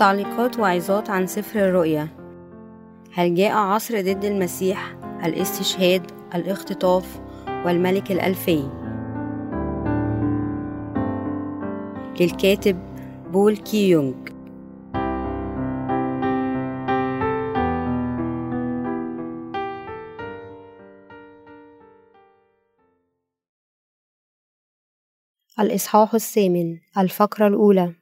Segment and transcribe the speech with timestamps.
[0.00, 2.08] تعليقات وعظات عن سفر الرؤيا.
[3.12, 8.70] هل جاء عصر ضد المسيح الاستشهاد الاختطاف والملك الألفي؟
[12.20, 12.78] للكاتب
[13.32, 14.14] بول كي يونغ.
[25.60, 27.99] الإصحاح الثامن الفقرة الأولى.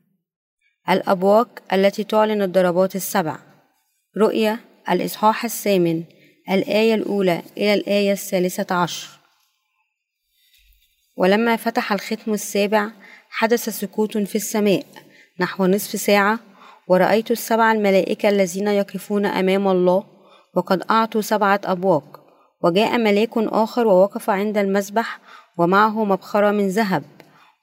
[0.90, 3.38] الأبواق التي تعلن الضربات السبع.
[4.16, 4.60] رؤية
[4.90, 6.02] الإصحاح الثامن
[6.50, 9.08] الآية الأولى إلى الآية الثالثة عشر.
[11.16, 12.90] ولما فتح الختم السابع
[13.30, 14.84] حدث سكوت في السماء
[15.40, 16.38] نحو نصف ساعة
[16.88, 20.04] ورأيت السبع الملائكة الذين يقفون أمام الله
[20.54, 22.20] وقد أعطوا سبعة أبواق
[22.62, 25.20] وجاء ملاك آخر ووقف عند المسبح
[25.58, 27.04] ومعه مبخرة من ذهب.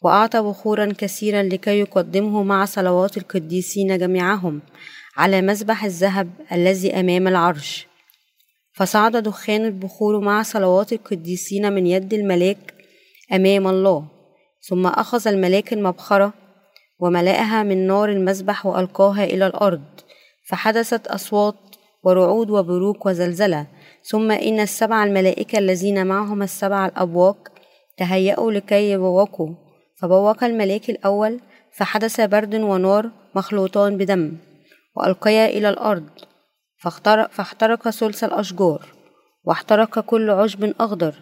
[0.02, 4.61] وأعطى بخورا كثيرا لكي يقدمه مع صلوات القديسين جميعهم
[5.17, 7.88] على مذبح الذهب الذي أمام العرش.
[8.73, 12.73] فصعد دخان البخور مع صلوات القديسين من يد الملاك
[13.34, 14.08] أمام الله
[14.61, 16.34] ثم أخذ الملاك المبخرة
[17.00, 19.84] وملأها من نار المذبح وألقاها إلى الأرض
[20.47, 21.56] فحدثت أصوات
[22.03, 23.67] ورعود وبروق وزلزلة.
[24.03, 27.38] ثم إن السبع الملائكة الذين معهم السبع الأبواق
[27.97, 29.50] تهيأوا لكي يبوقوا
[29.95, 31.39] فبوق الملاك الأول
[31.71, 34.38] فحدث برد ونار مخلوطان بدم
[34.95, 36.09] وألقيا إلى الأرض
[36.77, 38.85] فاخترق, فاحترق ثلث الأشجار
[39.43, 41.16] واحترق كل عشب أخضر.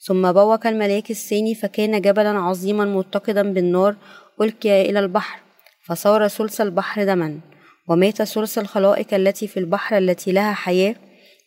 [0.00, 3.96] ثم بوق الملاك الثاني فكان جبلا عظيما متقدا بالنار
[4.40, 5.40] ألقي إلى البحر
[5.86, 7.40] فصار ثلث البحر دما
[7.88, 10.94] ومات ثلث الخلائق التي في البحر التي لها حياة.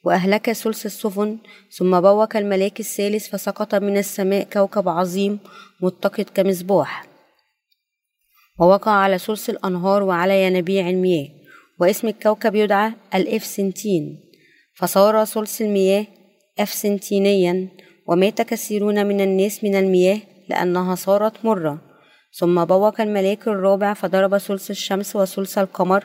[0.04, 1.38] وأهلك ثلث السفن
[1.72, 5.40] ثم بوق الملاك الثالث فسقط من السماء كوكب عظيم
[5.82, 7.06] متقد كمصباح.
[8.60, 11.28] ووقع على ثلث الأنهار وعلى ينابيع المياه
[11.80, 14.20] واسم الكوكب يدعى الأفسنتين.
[14.76, 16.06] فصار ثلث المياه
[16.60, 17.68] أفسنتينا
[18.08, 21.82] ومات كثيرون من الناس من المياه لأنها صارت مرة.
[22.34, 26.04] ثم بوق الملاك الرابع فضرب ثلث الشمس وثلث القمر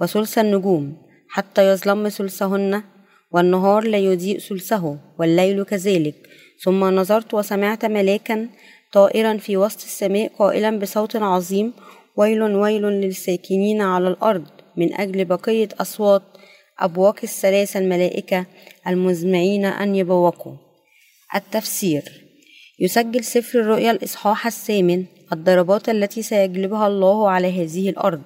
[0.00, 0.96] وثلث النجوم
[1.28, 2.82] حتى يظلم ثلثهن
[3.32, 6.14] والنهار لا يضيء ثلثه والليل كذلك.
[6.64, 8.48] ثم نظرت وسمعت ملاكا
[8.92, 11.72] طائرا في وسط السماء قائلا بصوت عظيم
[12.16, 14.44] ويل ويل للساكنين على الأرض.
[14.76, 16.22] من أجل بقية أصوات
[16.78, 18.46] أبواق الثلاثة الملائكة
[18.86, 20.54] المزمعين أن يبوقوا.
[21.34, 22.02] التفسير
[22.80, 28.22] يسجل سفر الرؤيا الإصحاح الثامن الضربات التي سيجلبها الله على هذه الأرض.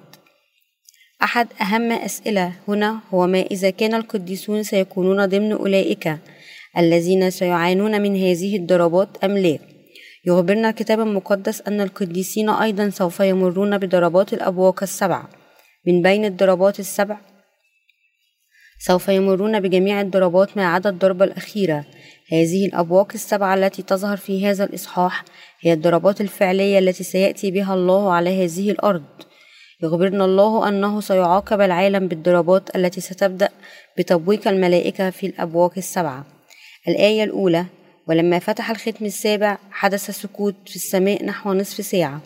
[1.25, 2.51] أحد أهم أسئلة.
[2.67, 6.17] هنا هو ما إذا كان القديسون سيكونون ضمن أولئك
[6.77, 9.59] الذين سيعانون من هذه الضربات أم لا.
[10.25, 15.27] يخبرنا الكتاب المقدس أن القديسين أيضا سوف يمرون بضربات الأبواق السبع.
[15.87, 17.17] من بين الضربات السبع؟
[18.79, 21.85] سوف يمرون بجميع الضربات ما عدا الضربة الأخيرة.
[22.31, 25.23] هذه الأبواق السبعة التي تظهر في هذا الإصحاح
[25.61, 29.03] هي الضربات الفعلية التي سيأتي بها الله على هذه الأرض.
[29.83, 33.49] يخبرنا الله أنه سيعاقب العالم بالضربات التي ستبدأ
[33.97, 36.25] بتبويق الملائكة في الأبواق السبعة.
[36.87, 37.65] الآية الأولى
[38.07, 42.21] ولما فتح الختم السابع حدث سكوت في السماء نحو نصف ساعة.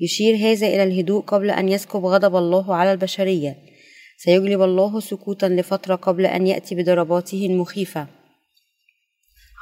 [0.00, 3.56] يشير هذا إلى الهدوء قبل أن يسكب غضب الله على البشرية.
[4.18, 8.06] سيجلب الله سكوتا لفترة قبل أن يأتي بضرباته المخيفة.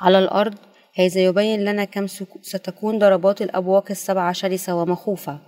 [0.03, 0.55] على الأرض
[0.95, 2.07] هذا يبين لنا كم
[2.43, 5.41] ستكون ضربات الأبواق السبعة شرسة ومخوفة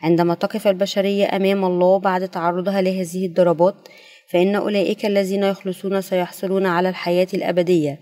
[0.00, 3.88] عندما تقف البشرية أمام الله بعد تعرضها لهذه الضربات
[4.28, 7.98] فإن أولئك الذين يخلصون سيحصلون على الحياة الأبدية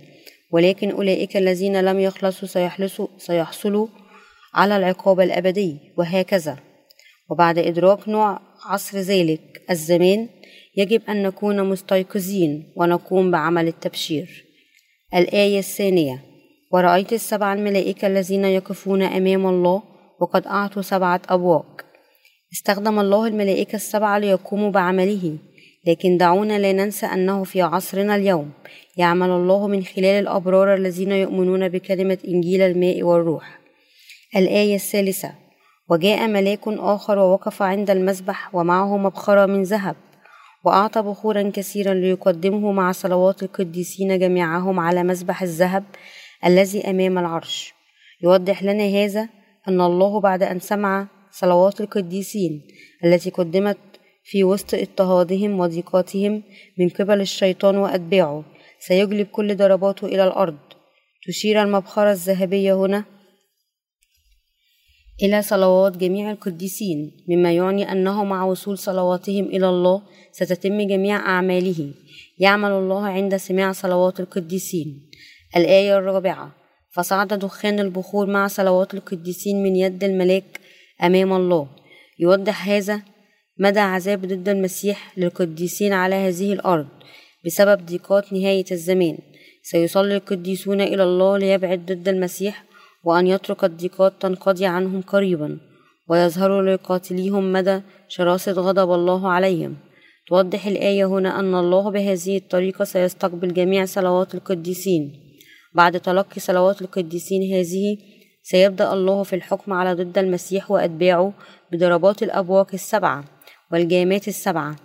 [0.50, 3.86] ولكن أولئك الذين لم يخلصوا سيحلصوا سيحصلوا
[4.54, 6.58] على العقاب الأبدي وهكذا.
[7.30, 10.28] وبعد إدراك نوع عصر ذلك الزمان
[10.76, 14.44] يجب أن نكون مستيقظين ونقوم بعمل التبشير.
[15.14, 16.24] الآية الثانية
[16.72, 19.83] ورأيت السبع الملائكة الذين يقفون أمام الله
[20.22, 21.84] وقد أعطوا سبعة أبواق.
[22.53, 25.39] استخدم الله الملائكة السبعة ليقوموا بعمله
[25.86, 28.51] لكن دعونا لا ننسى أنه في عصرنا اليوم
[28.97, 33.59] يعمل الله من خلال الأبرار الذين يؤمنون بكلمة إنجيل الماء والروح.
[34.36, 35.33] الآية الثالثة
[35.91, 39.97] وجاء ملاك آخر ووقف عند المسبح ومعه مبخرة من ذهب
[40.65, 45.84] وأعطى بخورا كثيرا ليقدمه مع صلوات القديسين جميعهم على مسبح الذهب
[46.45, 47.75] الذي أمام العرش.
[48.22, 52.62] يوضح لنا هذا أن الله بعد أن سمع صلوات القديسين
[53.04, 53.78] التي قدمت
[54.24, 56.42] في وسط اضطهادهم وضيقاتهم
[56.78, 58.44] من قبل الشيطان وأتباعه
[58.78, 60.59] سيجلب كل ضرباته إلى الأرض.
[61.26, 63.04] تشير المبخرة الذهبية هنا
[65.22, 71.94] إلى صلوات جميع القديسين مما يعني أنه مع وصول صلواتهم إلى الله ستتم جميع أعماله.
[72.38, 75.10] يعمل الله عند سماع صلوات القديسين.
[75.56, 76.61] الآية الرابعة
[76.94, 80.60] فصعد دخان البخور مع صلوات القديسين من يد الملاك
[81.03, 81.68] أمام الله.
[82.18, 83.03] يوضح هذا
[83.59, 86.86] مدى عذاب ضد المسيح للقديسين على هذه الأرض
[87.47, 89.18] بسبب ضيقات نهاية الزمان.
[89.62, 92.65] سيصلي القديسون إلى الله ليبعد ضد المسيح
[93.04, 95.59] وأن يترك الضيقات تنقضي عنهم قريبا
[96.09, 99.77] ويظهر لقاتليهم مدى شراسة غضب الله عليهم.
[100.28, 105.31] توضح الآية هنا أن الله بهذه الطريقة سيستقبل جميع صلوات القديسين.
[105.74, 107.98] بعد تلقي صلوات القديسين هذه
[108.42, 111.33] سيبدأ الله في الحكم على ضد المسيح وأتباعه
[111.72, 113.24] بضربات الأبواق السبعة
[113.72, 114.77] والجامات السبعة.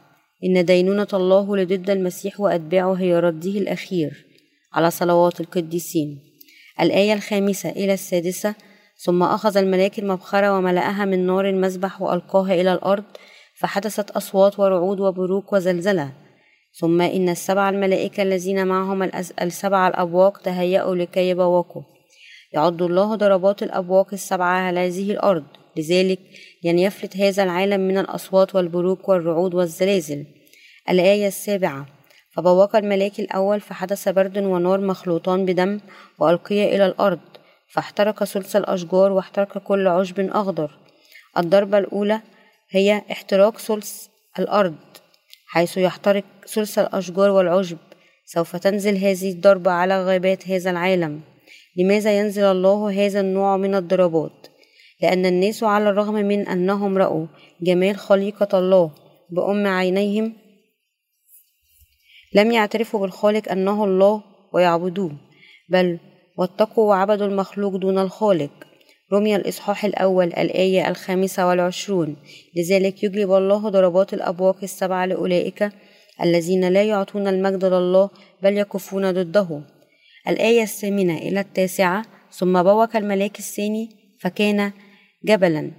[0.43, 4.25] إن دينونة الله لضد المسيح وأتباعه هي رده الأخير
[4.73, 6.19] على صلوات القديسين.
[6.81, 8.55] الآية الخامسة إلى السادسة
[9.05, 13.03] ثم أخذ الملاك المبخرة وملأها من نار المسبح وألقاها إلى الأرض
[13.59, 16.11] فحدثت أصوات ورعود وبروق وزلزلة.
[16.79, 19.03] ثم إن السبع الملائكة الذين معهم
[19.41, 21.81] السبع الأبواق تهيأوا لكي يبوقوا.
[22.53, 25.43] يعد الله ضربات الأبواق السبعة على هذه الأرض
[25.77, 26.19] لذلك
[26.63, 30.25] لن يفلت هذا العالم من الأصوات والبروق والرعود والزلازل.
[30.89, 31.85] الآية السابعة
[32.35, 35.79] فبوق الملاك الأول فحدث برد ونار مخلوطان بدم
[36.19, 37.19] وألقي إلى الأرض
[37.69, 40.71] فاحترق ثلث الأشجار واحترق كل عشب أخضر.
[41.37, 42.21] الضربة الأولى
[42.69, 44.07] هي احتراق ثلث
[44.39, 44.75] الأرض
[45.47, 47.77] حيث يحترق ثلث الأشجار والعشب
[48.25, 51.21] سوف تنزل هذه الضربة على غابات هذا العالم.
[51.77, 54.47] لماذا ينزل الله هذا النوع من الضربات؟
[55.01, 57.25] لأن الناس على الرغم من أنهم رأوا
[57.61, 58.91] جمال خليقة الله
[59.29, 60.33] بأم عينيهم
[62.33, 64.23] لم يعترفوا بالخالق أنه الله
[64.53, 65.11] ويعبدوه
[65.69, 65.99] بل
[66.37, 68.49] واتقوا وعبدوا المخلوق دون الخالق.
[69.13, 72.15] رمي الإصحاح الأول الآية الخامسة والعشرون.
[72.55, 75.69] لذلك يجلب الله ضربات الأبواق السبعة لأولئك
[76.21, 78.09] الذين لا يعطون المجد لله
[78.43, 79.61] بل يكفون ضده.
[80.27, 84.71] الآية الثامنة إلى التاسعة ثم بوك الملاك الثاني فكان
[85.25, 85.71] جبلا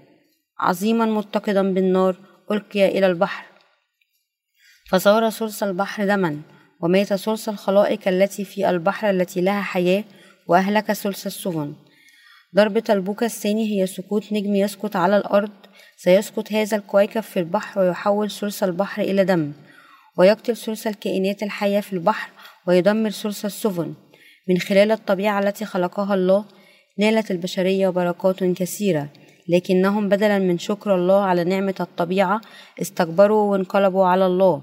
[0.61, 2.17] عظيما متقدا بالنار
[2.51, 3.45] ألقي إلى البحر.
[4.91, 6.41] فصار ثلث البحر دما
[6.81, 10.05] ومات ثلث الخلائق التي في البحر التي لها حياة
[10.47, 11.75] وأهلك ثلث السفن.
[12.55, 15.51] ضربة البوكة الثاني هي سقوط نجم يسقط على الأرض
[15.97, 19.53] سيسقط هذا الكويكب في البحر ويحول ثلث البحر إلى دم.
[20.19, 22.31] ويقتل ثلث الكائنات الحية في البحر
[22.67, 23.95] ويدمر ثلث السفن.
[24.49, 26.45] من خلال الطبيعة التي خلقها الله
[26.99, 29.09] نالت البشرية بركات كثيرة
[29.49, 32.41] لكنهم بدلا من شكر الله على نعمة الطبيعة
[32.83, 34.63] استكبروا وانقلبوا على الله.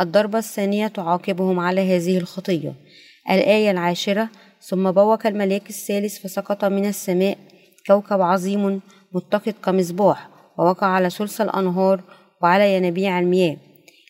[0.00, 2.74] الضربة الثانية تعاقبهم على هذه الخطية.
[3.30, 4.28] الآية العاشرة
[4.60, 7.38] ثم بوك الملاك الثالث فسقط من السماء
[7.86, 8.80] كوكب عظيم
[9.12, 10.28] متقد كمصباح
[10.58, 12.00] ووقع على ثلث الأنهار
[12.42, 13.56] وعلى ينابيع المياه.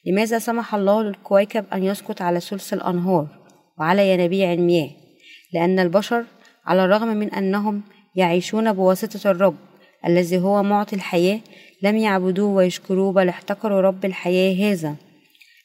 [0.07, 3.27] لماذا سمح الله للكويكب أن يسقط على ثلث الأنهار
[3.79, 4.91] وعلى ينابيع المياه؟
[5.53, 6.25] لأن البشر
[6.67, 7.83] على الرغم من أنهم
[8.15, 9.57] يعيشون بواسطة الرب
[10.07, 11.41] الذي هو معطي الحياة
[11.83, 14.97] لم يعبدوه ويشكروه بل احتقروا رب الحياة هذا.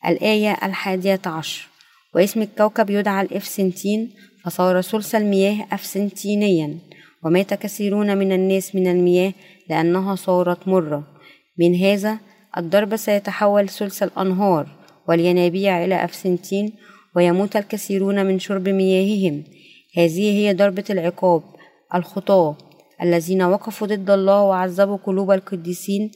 [0.08, 1.68] الآية الحادية عشر
[2.16, 6.78] واسم الكوكب يدعى الإفسنتين فصار ثلث المياه أفسنتينيا.
[7.24, 9.34] ومات كثيرون من الناس من المياه
[9.70, 11.04] لأنها صارت مرة.
[11.60, 12.20] من هذا
[12.58, 14.68] الضرب سيتحول ثلث الأنهار
[15.08, 16.74] والينابيع إلى أفسنتين
[17.16, 19.44] ويموت الكثيرون من شرب مياههم.
[19.98, 21.44] هذه هي ضربة العقاب
[21.96, 22.58] الخطاة
[23.02, 26.12] الذين وقفوا ضد الله وعذبوا قلوب القديسين.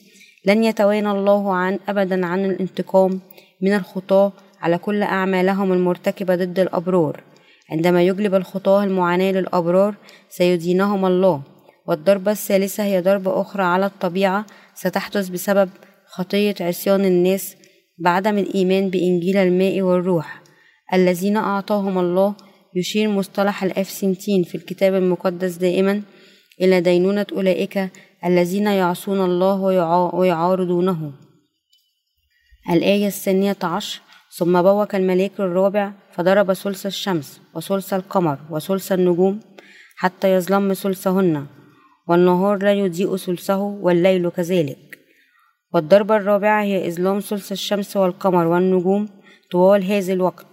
[0.46, 3.20] لن يتوانى الله عن أبدا عن الانتقام
[3.60, 7.22] من الخطاة على كل أعمالهم المرتكبة ضد الأبرار.
[7.70, 9.94] عندما يجلب الخطاة المعاناة للأبرار
[10.28, 11.42] سيدينهم الله.
[11.86, 15.68] والضربة الثالثة هي ضربة أخرى على الطبيعة ستحدث بسبب
[16.16, 17.56] خطية عصيان الناس
[17.98, 20.42] بعدم الإيمان بإنجيل الماء والروح
[20.94, 22.34] الذين أعطاهم الله
[22.74, 26.02] يشير مصطلح الأفسنتين في الكتاب المقدس دائما
[26.60, 27.90] إلى دينونة أولئك
[28.24, 29.60] الذين يعصون الله
[30.14, 31.12] ويعارضونه.
[32.70, 34.00] الآية الثانية عشر
[34.36, 39.40] ثم بوك الملاك الرابع فضرب ثلث الشمس وثلث القمر وثلث النجوم
[39.96, 41.46] حتى يظلم ثلثهن
[42.08, 44.85] والنهار لا يضيء ثلثه والليل كذلك.
[45.74, 49.08] والضربة الرابعة هي إظلام ثلث الشمس والقمر والنجوم
[49.50, 50.46] طوال هذا الوقت.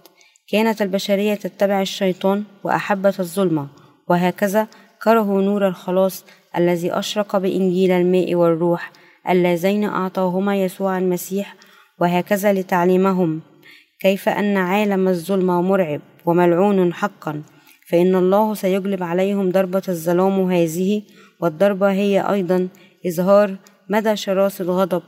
[0.48, 3.68] كانت البشرية تتبع الشيطان وأحبت الظلمة
[4.08, 4.68] وهكذا
[5.02, 6.24] كرهوا نور الخلاص
[6.56, 8.92] الذي أشرق بإنجيل الماء والروح
[9.28, 11.54] اللذين أعطاهما يسوع المسيح
[12.00, 13.40] وهكذا لتعليمهم.
[14.00, 17.42] كيف أن عالم الظلمة مرعب وملعون حقا
[17.88, 21.02] فإن الله سيجلب عليهم ضربة الظلام هذه
[21.40, 22.68] والضربة هي أيضا
[23.06, 23.56] إظهار
[23.88, 25.02] مدى شراسة غضب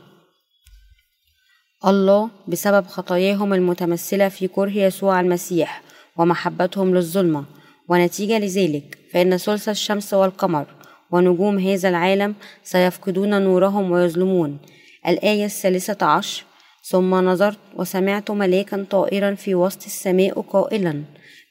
[1.86, 5.82] الله بسبب خطاياهم المتمثلة في كره يسوع المسيح
[6.16, 7.44] ومحبتهم للظلمة.
[7.88, 10.66] ونتيجة لذلك فإن ثلث الشمس والقمر
[11.10, 14.58] ونجوم هذا العالم سيفقدون نورهم ويظلمون.
[15.06, 16.44] الآية الثالثة عشر
[16.82, 21.04] ثم نظرت وسمعت ملاكا طائرا في وسط السماء قائلا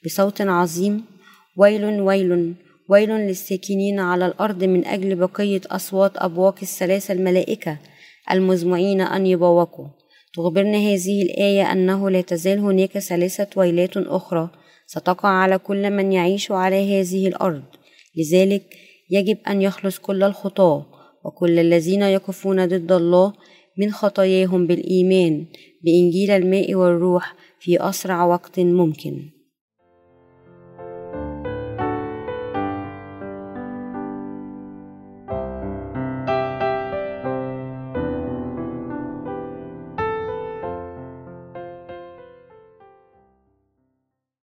[0.04, 1.04] بصوت عظيم
[1.56, 2.54] ويل ويل
[2.88, 7.78] ويل للساكنين على الأرض من أجل بقية أصوات أبواق الثلاثة الملائكة
[8.30, 9.86] المزمعين أن يبوقوا.
[10.34, 14.50] تخبرنا هذه الآية أنه لا تزال هناك ثلاثة ويلات أخرى
[14.86, 17.62] ستقع على كل من يعيش على هذه الأرض.
[18.16, 18.62] لذلك
[19.10, 20.86] يجب أن يخلص كل الخطاة
[21.24, 23.32] وكل الذين يقفون ضد الله
[23.78, 25.46] من خطاياهم بالإيمان
[25.84, 29.35] بإنجيل الماء والروح في أسرع وقت ممكن.